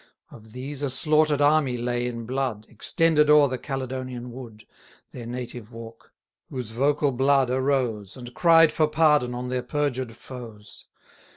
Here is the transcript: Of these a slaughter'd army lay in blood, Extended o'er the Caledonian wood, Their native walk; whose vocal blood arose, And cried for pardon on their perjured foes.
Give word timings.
Of 0.31 0.53
these 0.53 0.81
a 0.81 0.89
slaughter'd 0.89 1.41
army 1.43 1.77
lay 1.77 2.07
in 2.07 2.25
blood, 2.25 2.65
Extended 2.69 3.29
o'er 3.29 3.47
the 3.47 3.59
Caledonian 3.59 4.31
wood, 4.31 4.65
Their 5.11 5.27
native 5.27 5.71
walk; 5.71 6.11
whose 6.49 6.71
vocal 6.71 7.11
blood 7.11 7.51
arose, 7.51 8.17
And 8.17 8.33
cried 8.33 8.71
for 8.71 8.87
pardon 8.87 9.35
on 9.35 9.49
their 9.49 9.61
perjured 9.61 10.15
foes. 10.15 10.87